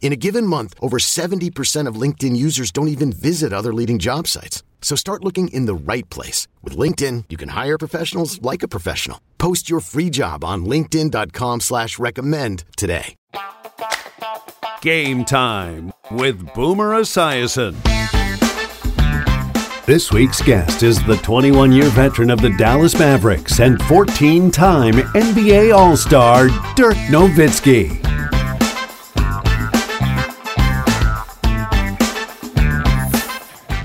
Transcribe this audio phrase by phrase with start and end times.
[0.00, 4.26] In a given month, over 70% of LinkedIn users don't even visit other leading job
[4.26, 4.62] sites.
[4.80, 6.48] So start looking in the right place.
[6.62, 9.20] With LinkedIn, you can hire professionals like a professional.
[9.36, 13.16] Post your free job on linkedin.com slash recommend today.
[14.80, 17.74] Game time with Boomer Esiason.
[19.84, 24.94] This week's guest is the 21 year veteran of the Dallas Mavericks and 14 time
[24.94, 28.17] NBA All Star, Dirk Nowitzki.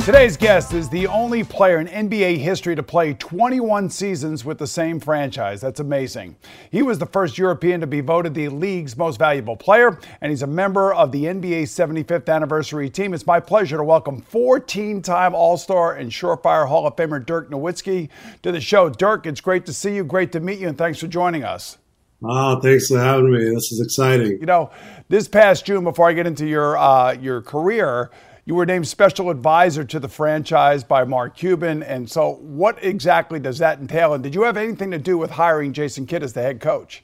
[0.06, 4.68] Today's guest is the only player in NBA history to play 21 seasons with the
[4.68, 5.62] same franchise.
[5.62, 6.36] That's amazing.
[6.72, 10.42] He was the first European to be voted the league's most valuable player, and he's
[10.42, 13.14] a member of the NBA's 75th anniversary team.
[13.14, 17.50] It's my pleasure to welcome 14 time All Star and Surefire Hall of Famer Dirk
[17.50, 18.09] Nowitzki
[18.42, 18.90] to the show.
[18.90, 21.78] Dirk, it's great to see you, great to meet you, and thanks for joining us.
[22.22, 23.40] Oh, thanks for having me.
[23.46, 24.38] This is exciting.
[24.42, 24.70] You know,
[25.08, 28.12] this past June, before I get into your uh, your career,
[28.46, 31.82] you were named special advisor to the franchise by Mark Cuban.
[31.82, 34.14] And so, what exactly does that entail?
[34.14, 37.04] And did you have anything to do with hiring Jason Kidd as the head coach?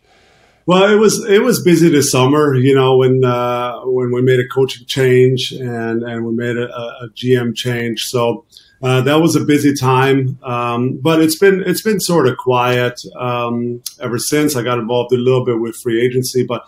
[0.65, 4.39] Well, it was it was busy this summer, you know, when uh, when we made
[4.39, 8.03] a coaching change and and we made a, a GM change.
[8.03, 8.45] So
[8.83, 13.01] uh, that was a busy time, um, but it's been it's been sort of quiet
[13.17, 14.55] um, ever since.
[14.55, 16.63] I got involved a little bit with free agency, but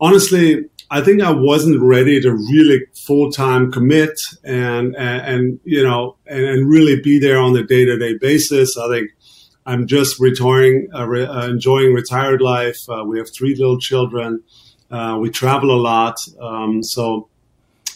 [0.00, 5.82] honestly, I think I wasn't ready to really full time commit and, and, and you
[5.82, 8.76] know and, and, really be there on a day to day basis.
[8.78, 9.10] I think
[9.66, 12.78] I'm just retiring, uh, re- uh, enjoying retired life.
[12.88, 14.42] Uh, we have three little children.
[14.90, 17.28] Uh, we travel a lot, um, so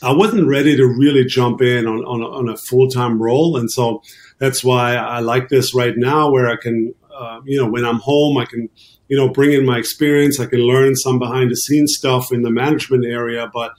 [0.02, 3.70] I wasn't ready to really jump in on on on a full time role, and
[3.70, 4.02] so
[4.42, 7.98] that's why I like this right now, where I can, uh, you know, when I'm
[7.98, 8.68] home, I can
[9.12, 10.40] you know, bring in my experience.
[10.40, 13.50] I can learn some behind the scenes stuff in the management area.
[13.52, 13.72] But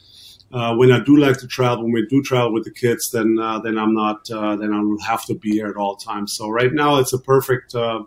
[0.52, 3.40] uh, when I do like to travel, when we do travel with the kids, then
[3.42, 6.36] uh, then I'm not uh, then I will have to be here at all times.
[6.36, 8.04] So right now it's a perfect uh,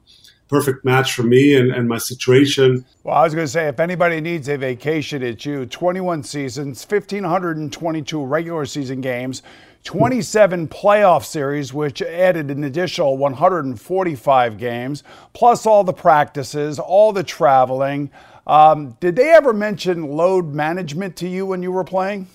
[0.47, 2.84] perfect match for me and, and my situation.
[3.03, 5.66] Well, I was going to say, if anybody needs a vacation, it's you.
[5.66, 9.42] 21 seasons, 1,522 regular season games,
[9.86, 17.22] 27 playoff series, which added an additional 145 games, plus all the practices, all the
[17.22, 18.10] traveling.
[18.48, 22.26] Um, did they ever mention load management to you when you were playing?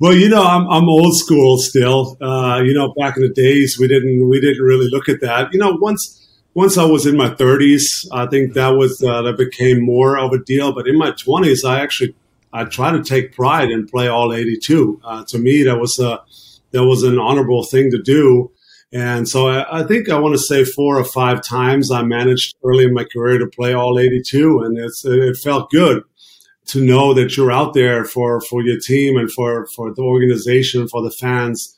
[0.00, 2.16] Well, you know, I'm, I'm old school still.
[2.18, 5.52] Uh, you know, back in the days, we didn't we didn't really look at that.
[5.52, 9.36] You know, once once I was in my 30s, I think that was uh, that
[9.36, 10.72] became more of a deal.
[10.72, 12.14] But in my 20s, I actually
[12.58, 15.00] I try to take pride and play all 82.
[15.04, 16.20] Uh, to me, that was a
[16.72, 18.50] that was an honorable thing to do.
[18.92, 22.56] And so I, I, think I want to say four or five times I managed
[22.64, 26.02] early in my career to play all 82, and it's it felt good
[26.66, 30.88] to know that you're out there for for your team and for for the organization,
[30.88, 31.77] for the fans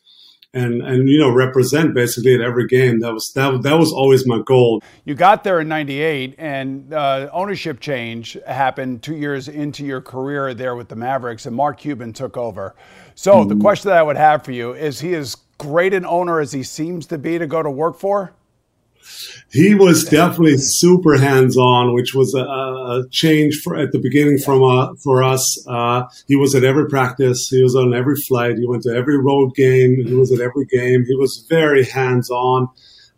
[0.53, 3.01] and and you know represent basically at every game.
[3.01, 4.83] That was that that was always my goal.
[5.05, 10.53] You got there in '98, and uh, ownership change happened two years into your career
[10.55, 12.75] there with the Mavericks, and Mark Cuban took over.
[13.15, 13.49] So mm-hmm.
[13.49, 16.53] the question that I would have for you is: He as great an owner as
[16.53, 18.33] he seems to be to go to work for?
[19.53, 24.63] He was definitely super hands-on, which was a, a change for, at the beginning from
[24.63, 25.67] uh, for us.
[25.67, 27.49] Uh, he was at every practice.
[27.49, 28.59] He was on every flight.
[28.59, 30.07] He went to every road game.
[30.07, 31.05] He was at every game.
[31.05, 32.69] He was very hands-on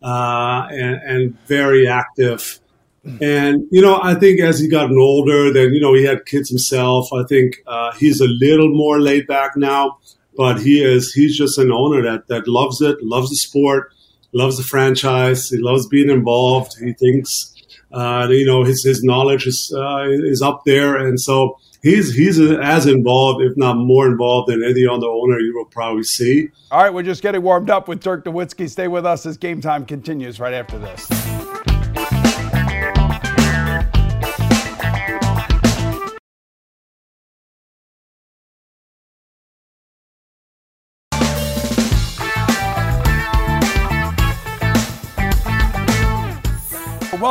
[0.03, 2.61] uh, and, and, very active.
[3.21, 6.49] And you know, I think as he gotten older, then you know he had kids
[6.49, 7.13] himself.
[7.13, 9.99] I think uh, he's a little more laid back now,
[10.37, 13.93] but he is he's just an owner that that loves it, loves the sport
[14.33, 15.49] loves the franchise.
[15.49, 16.73] He loves being involved.
[16.79, 17.55] He thinks,
[17.93, 22.41] uh, you know, his his knowledge is uh, is up there, and so he's he's
[22.41, 26.51] as involved, if not more involved, than any other owner you will probably see.
[26.71, 28.69] All right, we're just getting warmed up with Dirk Nowitzki.
[28.69, 31.52] Stay with us as game time continues right after this.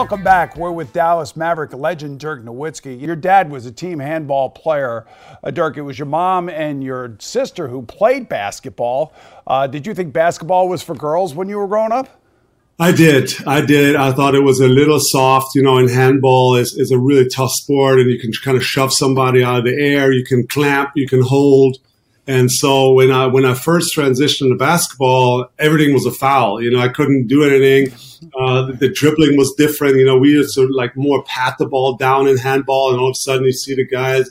[0.02, 0.58] Welcome back.
[0.58, 3.00] We're with Dallas Maverick legend Dirk Nowitzki.
[3.00, 5.06] Your dad was a team handball player.
[5.44, 9.14] Uh, Dirk, it was your mom and your sister who played basketball.
[9.46, 12.20] Uh, did you think basketball was for girls when you were growing up?
[12.80, 13.32] I did.
[13.46, 13.96] I did.
[13.96, 15.54] I thought it was a little soft.
[15.54, 18.66] You know, and handball is, is a really tough sport and you can kind of
[18.66, 20.12] shove somebody out of the air.
[20.12, 21.78] You can clamp, you can hold.
[22.26, 26.60] And so when I when I first transitioned to basketball, everything was a foul.
[26.60, 27.96] You know, I couldn't do anything.
[28.40, 29.98] Uh, the, the, dribbling was different.
[29.98, 33.10] You know, we used to like more pat the ball down in handball, and all
[33.10, 34.30] of a sudden you see the guys.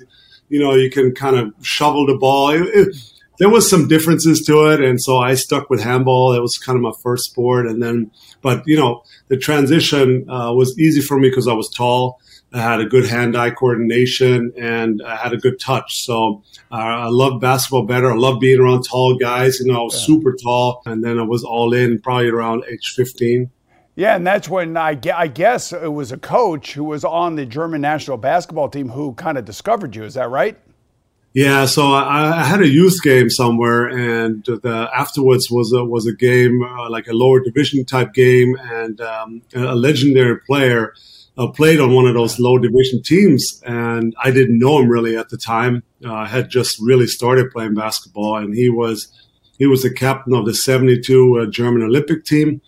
[0.48, 2.50] You know, you can kind of shovel the ball.
[2.50, 2.96] It, it,
[3.38, 6.34] there was some differences to it, and so I stuck with handball.
[6.34, 8.10] It was kind of my first sport, and then,
[8.42, 12.20] but you know, the transition uh, was easy for me because I was tall.
[12.52, 16.04] I had a good hand-eye coordination and I had a good touch.
[16.04, 16.42] So
[16.72, 18.10] uh, I love basketball better.
[18.10, 19.60] I love being around tall guys.
[19.60, 20.06] You know, I was yeah.
[20.06, 23.50] super tall, and then I was all in probably around age 15.
[24.00, 27.44] Yeah, and that's when I, I guess it was a coach who was on the
[27.44, 30.05] German national basketball team who kind of discovered you.
[30.05, 30.56] Is that right?
[31.35, 36.06] Yeah, so I, I had a youth game somewhere, and the, afterwards was a, was
[36.06, 40.94] a game uh, like a lower division type game, and um, a legendary player
[41.37, 45.14] uh, played on one of those low division teams, and I didn't know him really
[45.19, 45.82] at the time.
[46.02, 49.12] Uh, I had just really started playing basketball, and he was
[49.58, 52.62] he was the captain of the '72 uh, German Olympic team.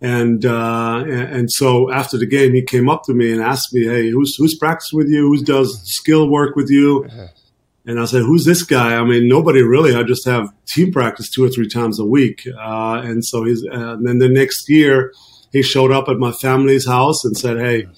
[0.00, 3.84] And, uh, and so after the game, he came up to me and asked me,
[3.84, 5.28] "Hey, who's who's practiced with you?
[5.28, 7.26] Who does skill work with you?" Uh-huh.
[7.84, 9.96] And I said, "Who's this guy?" I mean, nobody really.
[9.96, 12.46] I just have team practice two or three times a week.
[12.46, 13.62] Uh, and so he's.
[13.62, 15.12] and then the next year,
[15.52, 17.88] he showed up at my family's house and said, "Hey,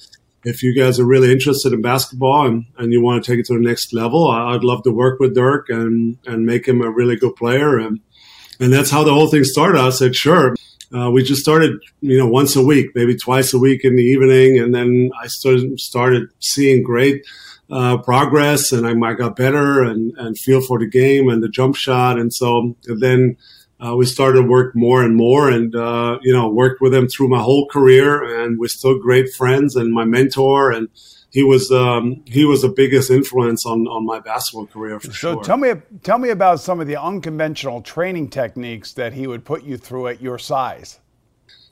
[0.44, 3.46] if you guys are really interested in basketball and, and you want to take it
[3.46, 6.90] to the next level, I'd love to work with Dirk and, and make him a
[6.90, 7.78] really good player.
[7.78, 8.00] And,
[8.58, 9.80] and that's how the whole thing started.
[9.80, 10.56] I said, sure.
[10.94, 14.02] Uh, we just started, you know, once a week, maybe twice a week in the
[14.02, 14.58] evening.
[14.58, 17.24] And then I started, started seeing great
[17.70, 21.76] uh, progress and I, got better and, and feel for the game and the jump
[21.76, 22.18] shot.
[22.18, 23.36] And so then
[23.84, 27.08] uh, we started to work more and more and uh, you know worked with him
[27.08, 30.88] through my whole career and we're still great friends and my mentor and
[31.30, 35.12] he was um, he was the biggest influence on, on my basketball career for so
[35.12, 35.34] sure.
[35.34, 39.44] So tell me tell me about some of the unconventional training techniques that he would
[39.44, 40.98] put you through at your size.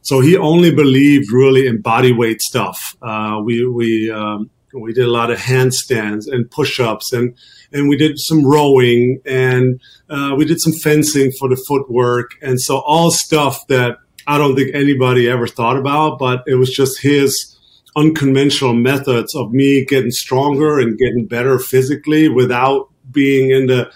[0.03, 2.97] So he only believed really in body weight stuff.
[3.03, 7.35] Uh, we we um, we did a lot of handstands and push-ups and
[7.73, 12.61] and we did some rowing and uh, we did some fencing for the footwork and
[12.61, 17.01] so all stuff that i don't think anybody ever thought about but it was just
[17.01, 17.58] his
[17.97, 23.91] unconventional methods of me getting stronger and getting better physically without being in the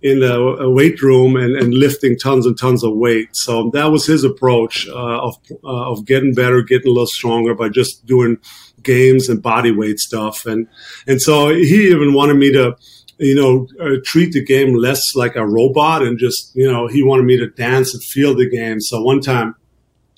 [0.00, 3.34] in the weight room and, and lifting tons and tons of weight.
[3.34, 5.34] So that was his approach uh, of
[5.64, 8.38] uh, of getting better, getting a little stronger by just doing
[8.82, 10.46] games and body weight stuff.
[10.46, 10.68] And,
[11.06, 12.76] and so he even wanted me to,
[13.18, 17.02] you know, uh, treat the game less like a robot and just, you know, he
[17.02, 18.80] wanted me to dance and feel the game.
[18.80, 19.56] So one time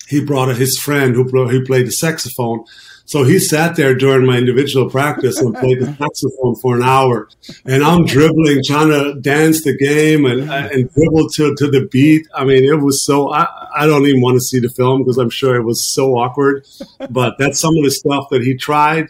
[0.07, 2.63] he brought his friend who, who played the saxophone
[3.11, 7.27] so he sat there during my individual practice and played the saxophone for an hour.
[7.65, 12.25] And I'm dribbling, trying to dance the game and, and dribble to, to the beat.
[12.33, 15.17] I mean, it was so, I, I don't even want to see the film because
[15.17, 16.65] I'm sure it was so awkward.
[17.09, 19.09] But that's some of the stuff that he tried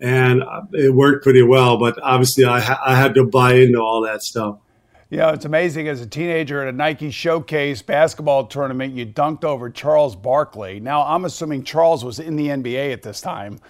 [0.00, 1.76] and uh, it worked pretty well.
[1.76, 4.60] But obviously, I, ha- I had to buy into all that stuff.
[5.12, 9.44] You know, it's amazing as a teenager at a Nike Showcase basketball tournament, you dunked
[9.44, 10.80] over Charles Barkley.
[10.80, 13.60] Now, I'm assuming Charles was in the NBA at this time,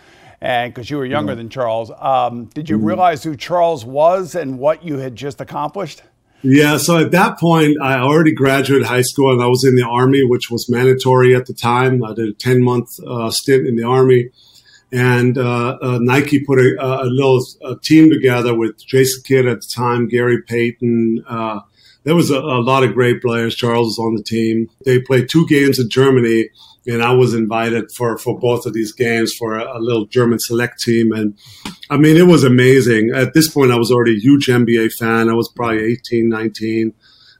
[0.40, 1.90] and because you were younger mm than Charles.
[1.98, 6.02] Um, did you mm realize who Charles was and what you had just accomplished?
[6.42, 9.84] Yeah, so at that point, I already graduated high school and I was in the
[9.84, 12.04] Army, which was mandatory at the time.
[12.04, 14.30] I did a 10 month uh, stint in the Army
[14.92, 19.62] and uh, uh, Nike put a, a little a team together with Jason Kidd at
[19.62, 21.24] the time, Gary Payton.
[21.26, 21.60] Uh,
[22.04, 23.54] there was a, a, lot of great players.
[23.54, 24.68] Charles was on the team.
[24.84, 26.50] They played two games in Germany,
[26.86, 30.38] and I was invited for, for both of these games for a, a little German
[30.38, 31.12] select team.
[31.12, 31.38] And
[31.88, 33.12] I mean, it was amazing.
[33.14, 35.30] At this point, I was already a huge NBA fan.
[35.30, 36.92] I was probably 18, 19.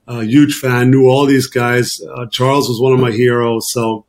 [0.09, 2.01] A huge fan, knew all these guys.
[2.17, 3.71] Uh, Charles was one of my heroes.
[3.73, 4.07] So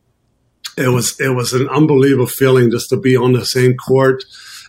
[0.78, 4.24] it was it was an unbelievable feeling just to be on the same court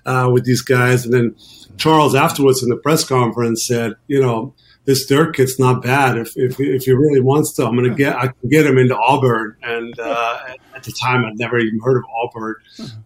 [0.07, 1.05] uh, with these guys.
[1.05, 1.37] And then
[1.77, 6.19] Charles afterwards in the press conference said, you know, this Dirk kid's not bad.
[6.19, 8.97] If if, if he really wants to, I'm gonna get I can get him into
[8.97, 9.57] Auburn.
[9.63, 10.39] And uh,
[10.75, 12.55] at the time, I'd never even heard of Auburn,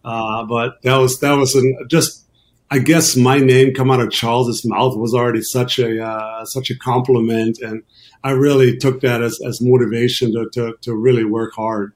[0.05, 2.25] uh, but that was that was an, just.
[2.71, 6.69] I guess my name come out of Charles's mouth was already such a uh, such
[6.69, 7.83] a compliment, and
[8.23, 11.95] I really took that as, as motivation to, to, to really work hard.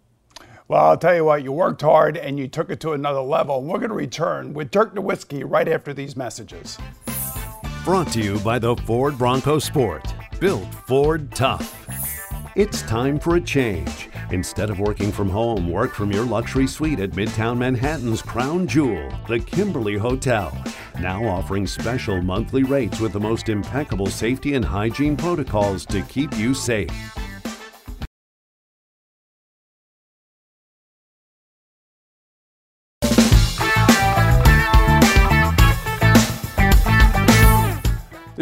[0.72, 3.62] Well, I'll tell you what, you worked hard and you took it to another level.
[3.62, 6.78] We're going to return with Dirk Nowitzki right after these messages.
[7.84, 10.14] Brought to you by the Ford Bronco Sport.
[10.40, 11.76] Built Ford Tough.
[12.56, 14.08] It's time for a change.
[14.30, 19.12] Instead of working from home, work from your luxury suite at Midtown Manhattan's crown jewel,
[19.28, 20.56] the Kimberly Hotel.
[20.98, 26.34] Now offering special monthly rates with the most impeccable safety and hygiene protocols to keep
[26.38, 27.21] you safe.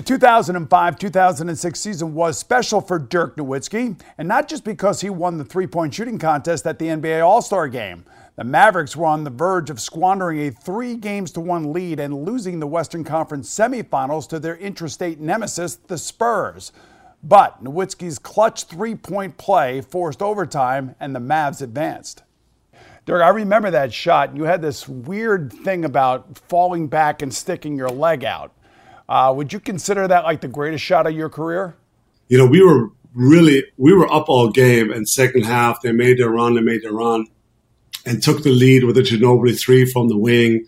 [0.01, 5.37] The 2005 2006 season was special for Dirk Nowitzki, and not just because he won
[5.37, 8.07] the three point shooting contest at the NBA All Star game.
[8.37, 12.25] The Mavericks were on the verge of squandering a three games to one lead and
[12.25, 16.73] losing the Western Conference semifinals to their intrastate nemesis, the Spurs.
[17.23, 22.23] But Nowitzki's clutch three point play forced overtime, and the Mavs advanced.
[23.05, 24.35] Dirk, I remember that shot.
[24.35, 28.55] You had this weird thing about falling back and sticking your leg out.
[29.11, 31.75] Uh, would you consider that like the greatest shot of your career?
[32.29, 36.19] You know, we were really we were up all game, and second half they made
[36.19, 37.27] their run, they made their run,
[38.07, 40.65] and took the lead with a Ginobili three from the wing.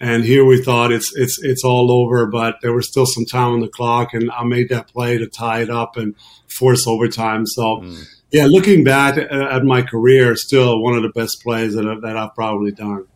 [0.00, 3.52] And here we thought it's it's it's all over, but there was still some time
[3.52, 6.16] on the clock, and I made that play to tie it up and
[6.48, 7.46] force overtime.
[7.46, 7.62] So.
[7.62, 8.04] Mm.
[8.32, 12.34] Yeah, looking back at my career, still one of the best plays that, that I've
[12.34, 13.06] probably done.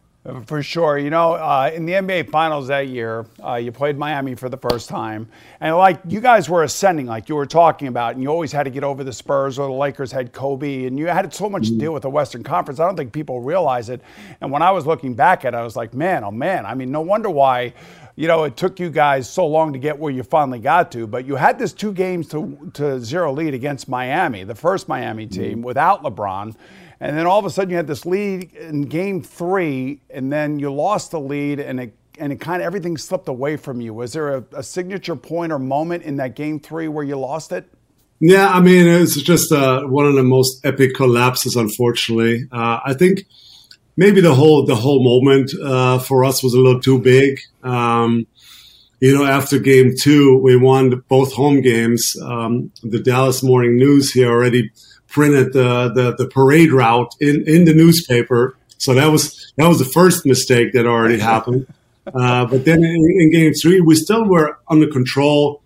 [0.46, 0.98] For sure.
[0.98, 4.58] You know, uh, in the NBA Finals that year, uh, you played Miami for the
[4.58, 5.26] first time.
[5.60, 8.64] And like you guys were ascending, like you were talking about, and you always had
[8.64, 11.68] to get over the Spurs or the Lakers had Kobe, and you had so much
[11.68, 12.80] to deal with the Western Conference.
[12.80, 14.02] I don't think people realize it.
[14.42, 16.66] And when I was looking back at it, I was like, man, oh man.
[16.66, 17.72] I mean, no wonder why,
[18.14, 21.06] you know, it took you guys so long to get where you finally got to.
[21.06, 25.26] But you had this two games to, to zero lead against Miami, the first Miami
[25.26, 26.54] team, without LeBron.
[27.00, 30.58] And then all of a sudden you had this lead in game three, and then
[30.58, 33.94] you lost the lead, and it and it kind of everything slipped away from you.
[33.94, 37.50] Was there a, a, signature point or moment in that game three where you lost
[37.50, 37.64] it?
[38.20, 41.56] Yeah, I mean, it's just uh, one of the most epic collapses.
[41.56, 43.24] Unfortunately, uh, I think
[43.96, 47.40] maybe the whole the whole moment uh, for us was a little too big.
[47.62, 48.26] Um,
[49.00, 52.14] you know, after game two, we won both home games.
[52.22, 54.70] Um, the Dallas Morning News here already
[55.10, 58.56] printed the, the, the parade route in, in the newspaper.
[58.78, 61.66] So that was that was the first mistake that already happened.
[62.06, 65.62] Uh, but then in, in, game three, we still were under control.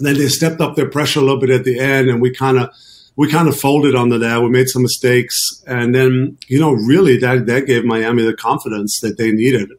[0.00, 2.58] Then they stepped up their pressure a little bit at the end, and we kind
[2.58, 2.70] of
[3.16, 4.42] we kind of folded under that.
[4.42, 9.00] We made some mistakes, and then you know really that that gave Miami the confidence
[9.00, 9.70] that they needed,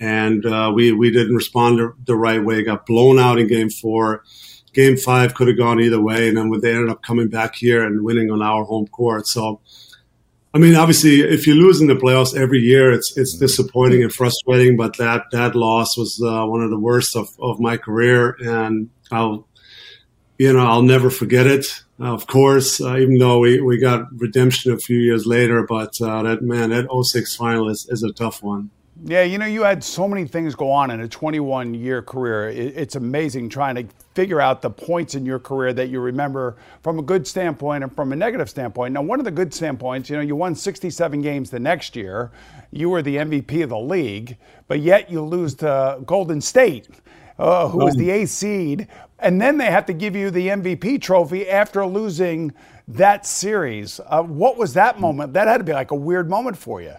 [0.00, 2.64] and uh, we we didn't respond the right way.
[2.64, 4.24] Got blown out in game four
[4.78, 7.84] game five could have gone either way, and then they ended up coming back here
[7.84, 9.26] and winning on our home court.
[9.26, 9.60] So,
[10.54, 14.12] I mean, obviously, if you lose in the playoffs every year, it's it's disappointing and
[14.12, 14.76] frustrating.
[14.76, 18.88] But that that loss was uh, one of the worst of, of my career, and
[19.10, 19.48] I'll
[20.38, 21.66] you know I'll never forget it.
[22.00, 26.00] Uh, of course, uh, even though we, we got redemption a few years later, but
[26.00, 28.70] uh, that man, that 06 final is, is a tough one.
[29.04, 32.48] Yeah, you know, you had so many things go on in a 21 year career.
[32.48, 36.98] It's amazing trying to figure out the points in your career that you remember from
[36.98, 38.94] a good standpoint and from a negative standpoint.
[38.94, 42.32] Now, one of the good standpoints, you know, you won 67 games the next year.
[42.72, 44.36] You were the MVP of the league,
[44.66, 46.88] but yet you lose to Golden State,
[47.38, 48.88] uh, who was the A seed.
[49.20, 52.52] And then they have to give you the MVP trophy after losing
[52.88, 54.00] that series.
[54.06, 55.34] Uh, what was that moment?
[55.34, 56.94] That had to be like a weird moment for you.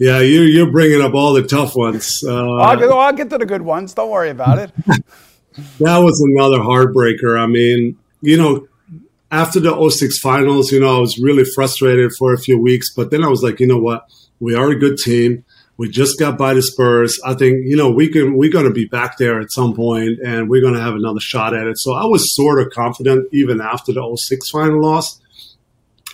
[0.00, 2.24] Yeah, you, you're bringing up all the tough ones.
[2.26, 3.92] Uh, I'll, get, I'll get to the good ones.
[3.92, 4.72] Don't worry about it.
[4.86, 7.38] that was another heartbreaker.
[7.38, 8.66] I mean, you know,
[9.30, 13.10] after the 06 finals, you know, I was really frustrated for a few weeks, but
[13.10, 14.08] then I was like, you know what?
[14.40, 15.44] We are a good team.
[15.76, 17.20] We just got by the Spurs.
[17.22, 20.18] I think, you know, we can, we're going to be back there at some point
[20.24, 21.76] and we're going to have another shot at it.
[21.76, 25.20] So I was sort of confident even after the 06 final loss.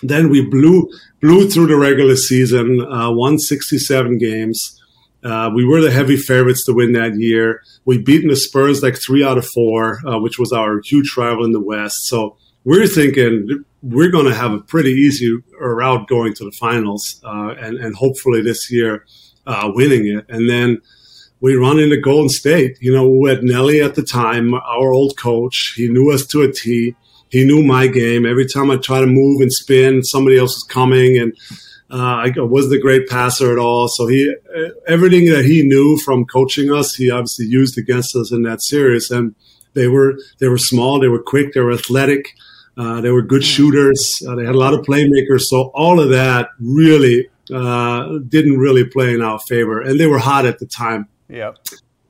[0.03, 0.89] Then we blew
[1.21, 4.79] blew through the regular season, uh, won 67 games.
[5.23, 7.61] Uh, we were the heavy favorites to win that year.
[7.85, 11.43] We beaten the Spurs like three out of four, uh, which was our huge rival
[11.43, 12.05] in the West.
[12.05, 17.19] So we're thinking we're going to have a pretty easy route going to the finals,
[17.23, 19.05] uh, and and hopefully this year
[19.45, 20.25] uh, winning it.
[20.29, 20.81] And then
[21.39, 22.77] we run into Golden State.
[22.81, 25.73] You know, we had Nellie at the time, our old coach.
[25.75, 26.95] He knew us to a T
[27.29, 28.25] he knew my game.
[28.25, 31.33] Every time I try to move and spin, somebody else was coming, and
[31.91, 33.87] uh, I wasn't a great passer at all.
[33.87, 34.33] So he
[34.87, 39.09] everything that he knew from coaching us, he obviously used against us in that series.
[39.11, 39.35] And
[39.73, 42.33] they were they were small, they were quick, they were athletic,
[42.77, 44.21] uh, they were good shooters.
[44.27, 45.41] Uh, they had a lot of playmakers.
[45.41, 50.19] So all of that really uh, didn't really play in our favor, and they were
[50.19, 51.07] hot at the time.
[51.29, 51.57] Yep.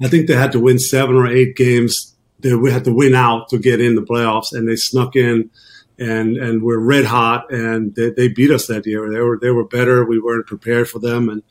[0.02, 2.16] I think they had to win seven or eight games.
[2.40, 5.50] They we had to win out to get in the playoffs, and they snuck in,
[5.98, 9.12] and and we're red hot, and they, they beat us that year.
[9.12, 10.06] They were they were better.
[10.06, 11.44] We weren't prepared for them, and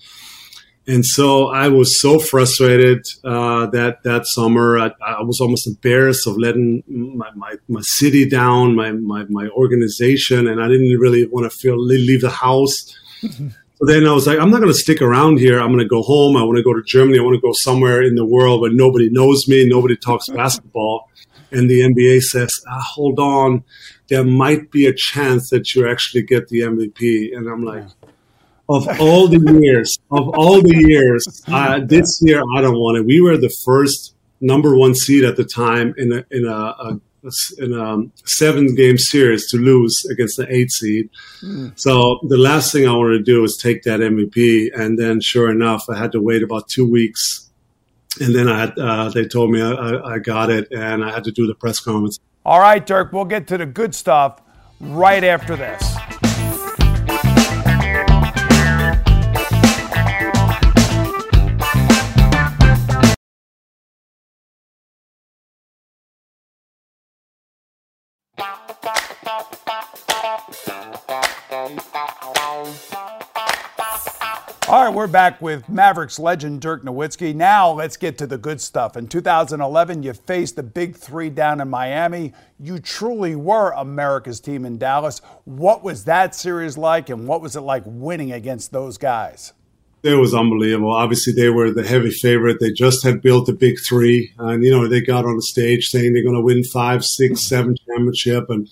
[0.89, 4.79] and so I was so frustrated uh, that that summer.
[4.79, 9.49] I, I, was almost embarrassed of letting my, my, my city down, my, my, my
[9.49, 12.97] organization, and I didn't really want to feel leave the house.
[13.79, 15.61] So then I was like, I'm not going to stick around here.
[15.61, 16.37] I'm going to go home.
[16.37, 17.19] I want to go to Germany.
[17.19, 21.11] I want to go somewhere in the world where nobody knows me, nobody talks basketball.
[21.53, 23.65] And the NBA says, ah, hold on,
[24.09, 27.37] there might be a chance that you actually get the MVP.
[27.37, 27.85] And I'm like,
[28.69, 33.07] of all the years, of all the years, uh, this year I don't want it.
[33.07, 37.01] We were the first number one seed at the time in a in a, a
[37.59, 41.11] in a seven game series to lose against the eight seed.
[41.43, 41.79] Mm.
[41.79, 44.71] So the last thing I wanted to do was take that MVP.
[44.75, 47.51] And then sure enough, I had to wait about two weeks.
[48.21, 51.25] And then I had, uh, they told me I, I got it and I had
[51.25, 52.19] to do the press conference.
[52.45, 54.41] All right, Dirk, we'll get to the good stuff
[54.81, 55.83] right after this.
[74.87, 77.35] Right, we're back with Mavericks legend Dirk Nowitzki.
[77.35, 78.97] Now let's get to the good stuff.
[78.97, 82.33] In 2011, you faced the Big Three down in Miami.
[82.61, 85.21] You truly were America's team in Dallas.
[85.45, 89.53] What was that series like, and what was it like winning against those guys?
[90.05, 90.93] It was unbelievable.
[90.93, 92.59] Obviously, they were the heavy favorite.
[92.61, 95.87] They just had built the Big Three, and you know they got on the stage
[95.89, 98.69] saying they're going to win five, six, seven championship, and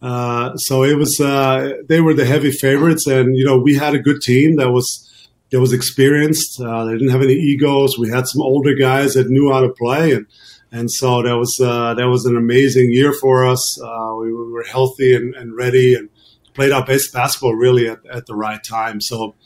[0.00, 1.20] uh, so it was.
[1.20, 4.70] Uh, they were the heavy favorites, and you know we had a good team that
[4.70, 5.03] was
[5.50, 6.60] that was experienced.
[6.60, 7.98] Uh, they didn't have any egos.
[7.98, 10.26] We had some older guys that knew how to play, and
[10.72, 13.80] and so that was uh, that was an amazing year for us.
[13.80, 16.08] Uh, we were healthy and, and, ready, and
[16.54, 19.00] played our best basketball really at, at the right time.
[19.00, 19.36] So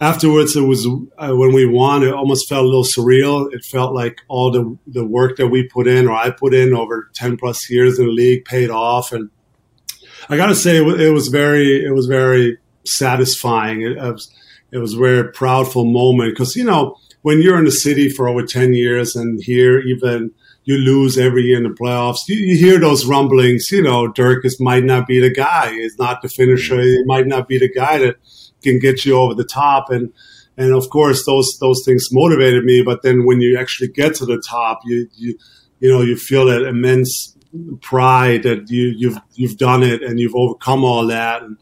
[0.00, 2.02] afterwards, it was uh, when we won.
[2.02, 3.52] It almost felt a little surreal.
[3.52, 6.74] It felt like all the the work that we put in, or I put in
[6.74, 9.12] over ten plus years in the league, paid off.
[9.12, 9.30] And
[10.28, 13.80] I got to say, it was very it was very satisfying.
[13.80, 14.30] It, it was,
[14.72, 18.28] it was a very proudful moment because you know when you're in the city for
[18.28, 20.30] over 10 years and here even
[20.64, 24.44] you lose every year in the playoffs you, you hear those rumblings you know dirk
[24.44, 26.84] is might not be the guy he's not the finisher mm-hmm.
[26.84, 28.16] he might not be the guy that
[28.62, 30.12] can get you over the top and
[30.56, 34.26] and of course those those things motivated me but then when you actually get to
[34.26, 35.38] the top you you
[35.80, 37.36] you know you feel that immense
[37.80, 41.56] pride that you you've you've done it and you've overcome all that and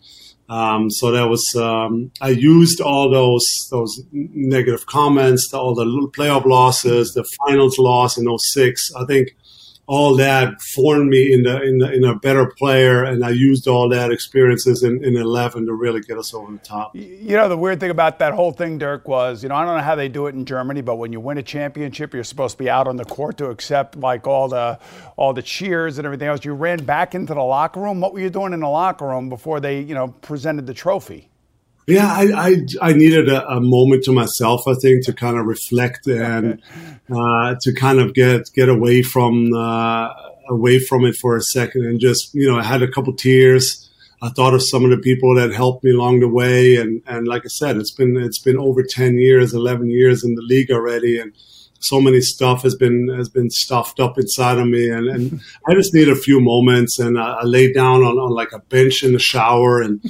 [0.48, 5.84] um, so that was um, I used all those those negative comments, all the
[6.16, 8.92] playoff losses, the finals loss in 06.
[8.94, 9.36] I think
[9.86, 13.68] all that formed me in the, in, the, in a better player, and I used
[13.68, 16.94] all that experiences in, in 11 to really get us over the top.
[16.94, 19.76] You know, the weird thing about that whole thing, Dirk, was you know I don't
[19.76, 22.58] know how they do it in Germany, but when you win a championship, you're supposed
[22.58, 24.78] to be out on the court to accept like all the
[25.16, 26.44] all the cheers and everything else.
[26.44, 28.00] You ran back into the locker room.
[28.00, 31.28] What were you doing in the locker room before they you know presented the trophy?
[31.86, 35.46] Yeah, I, I, I needed a, a, moment to myself, I think, to kind of
[35.46, 36.60] reflect and
[37.08, 40.08] uh, to kind of get get away from uh,
[40.48, 43.88] away from it for a second and just you know I had a couple tears.
[44.20, 47.28] I thought of some of the people that helped me along the way, and and
[47.28, 50.72] like I said, it's been it's been over ten years, eleven years in the league
[50.72, 51.34] already, and
[51.78, 55.74] so many stuff has been has been stuffed up inside of me, and, and I
[55.74, 59.04] just need a few moments, and I, I lay down on, on like a bench
[59.04, 60.00] in the shower and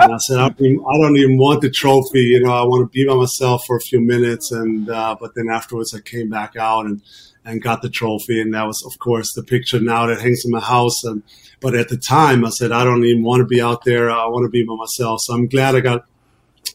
[0.00, 2.20] and I said, I don't, even, want the trophy.
[2.20, 4.50] You know, I want to be by myself for a few minutes.
[4.52, 7.02] And uh, but then afterwards, I came back out and
[7.44, 10.50] and got the trophy, and that was, of course, the picture now that hangs in
[10.50, 11.04] my house.
[11.04, 11.22] And
[11.60, 14.10] but at the time, I said, I don't even want to be out there.
[14.10, 15.20] I want to be by myself.
[15.22, 16.04] So I'm glad I got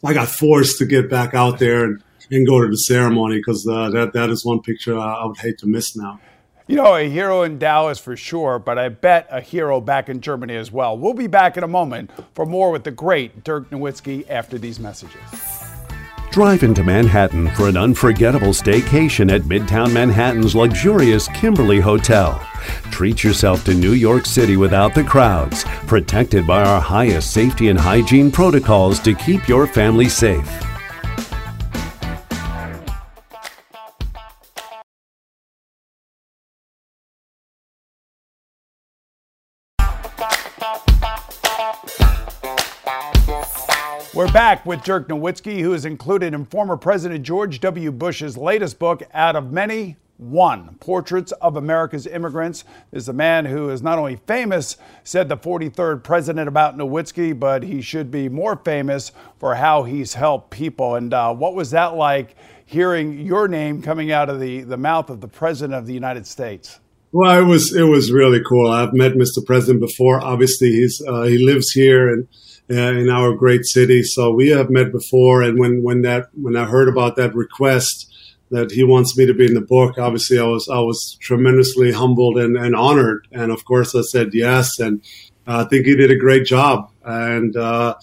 [0.04, 3.66] I got forced to get back out there and, and go to the ceremony because
[3.66, 6.20] uh, that that is one picture I, I would hate to miss now.
[6.68, 10.20] You know, a hero in Dallas for sure, but I bet a hero back in
[10.20, 10.98] Germany as well.
[10.98, 14.80] We'll be back in a moment for more with the great Dirk Nowitzki after these
[14.80, 15.20] messages.
[16.32, 22.44] Drive into Manhattan for an unforgettable staycation at Midtown Manhattan's luxurious Kimberly Hotel.
[22.90, 27.78] Treat yourself to New York City without the crowds, protected by our highest safety and
[27.78, 30.75] hygiene protocols to keep your family safe.
[44.14, 47.92] We're back with Dirk Nowitzki, who is included in former President George W.
[47.92, 52.64] Bush's latest book, Out of Many, One Portraits of America's Immigrants.
[52.90, 57.38] This is a man who is not only famous, said the 43rd president about Nowitzki,
[57.38, 60.94] but he should be more famous for how he's helped people.
[60.94, 65.10] And uh, what was that like hearing your name coming out of the, the mouth
[65.10, 66.80] of the president of the United States?
[67.18, 68.70] Well, it was it was really cool.
[68.70, 69.42] I've met Mr.
[69.42, 70.22] President before.
[70.22, 72.28] Obviously, he's uh, he lives here and
[72.68, 74.02] uh, in our great city.
[74.02, 75.40] So we have met before.
[75.42, 78.12] And when, when that, when I heard about that request
[78.50, 81.92] that he wants me to be in the book, obviously I was, I was tremendously
[81.92, 83.28] humbled and, and honored.
[83.32, 84.78] And of course I said yes.
[84.78, 85.00] And
[85.46, 86.90] I think he did a great job.
[87.06, 87.94] And uh,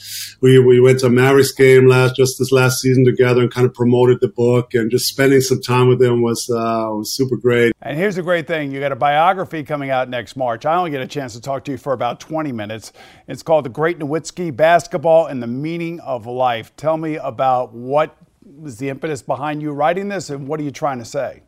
[0.42, 3.68] we we went to a Mavericks game last just this last season together and kind
[3.68, 7.36] of promoted the book and just spending some time with him was uh, was super
[7.36, 7.74] great.
[7.82, 10.66] And here's a great thing: you got a biography coming out next March.
[10.66, 12.94] I only get a chance to talk to you for about 20 minutes.
[13.28, 16.74] It's called The Great Nowitzki: Basketball and the Meaning of Life.
[16.78, 20.72] Tell me about what was the impetus behind you writing this, and what are you
[20.72, 21.44] trying to say?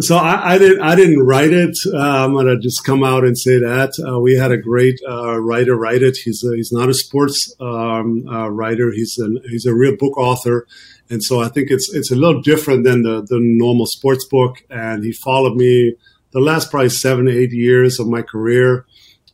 [0.00, 1.76] So I, I, didn't I didn't write it.
[1.92, 5.40] Uh, I'm gonna just come out and say that uh, we had a great uh,
[5.40, 6.16] writer write it.
[6.16, 8.92] He's a, he's not a sports um, uh, writer.
[8.92, 10.68] He's an he's a real book author,
[11.10, 14.62] and so I think it's it's a little different than the the normal sports book.
[14.70, 15.96] And he followed me
[16.30, 18.86] the last probably seven eight years of my career,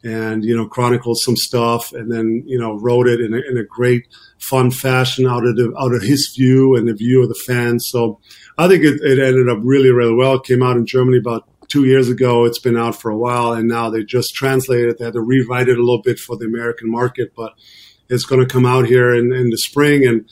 [0.05, 3.57] and you know chronicled some stuff, and then you know wrote it in a, in
[3.57, 4.07] a great
[4.39, 7.87] fun fashion out of the, out of his view and the view of the fans.
[7.89, 8.21] So
[8.59, 10.35] I think it, it ended up really, really well.
[10.35, 12.45] It came out in Germany about two years ago.
[12.45, 14.99] It's been out for a while, and now they just translated it.
[14.99, 17.55] They had to rewrite it a little bit for the American market, but
[18.09, 20.07] it's going to come out here in, in the spring.
[20.07, 20.29] And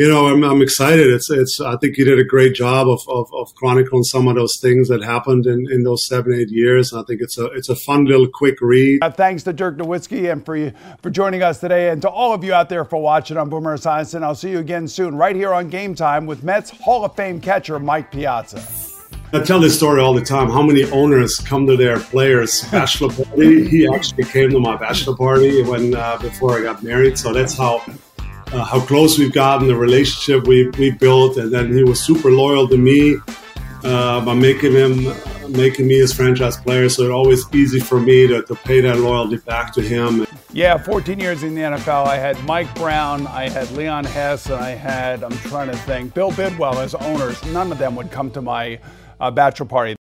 [0.00, 1.08] you know, I'm, I'm excited.
[1.08, 4.34] It's, it's, I think you did a great job of, of, of chronicling some of
[4.34, 6.94] those things that happened in, in those seven, eight years.
[6.94, 9.04] I think it's a, it's a fun little quick read.
[9.04, 12.32] Uh, thanks to Dirk Nowitzki and for you, for joining us today and to all
[12.32, 14.14] of you out there for watching on Boomer Esiason.
[14.14, 17.14] And I'll see you again soon right here on Game Time with Mets Hall of
[17.14, 18.66] Fame catcher Mike Piazza.
[19.34, 20.48] I tell this story all the time.
[20.48, 23.68] How many owners come to their players' bachelor party?
[23.68, 27.18] He actually came to my bachelor party when uh, before I got married.
[27.18, 27.84] So that's how
[28.52, 32.30] uh, how close we've gotten, the relationship we, we built, and then he was super
[32.30, 33.16] loyal to me
[33.84, 35.06] uh, by making him
[35.50, 36.88] making me his franchise player.
[36.88, 40.26] So it's always easy for me to, to pay that loyalty back to him.
[40.52, 42.06] Yeah, 14 years in the NFL.
[42.06, 46.14] I had Mike Brown, I had Leon Hess, and I had I'm trying to think
[46.14, 47.42] Bill Bidwell as owners.
[47.46, 48.78] None of them would come to my
[49.20, 49.96] uh, bachelor party.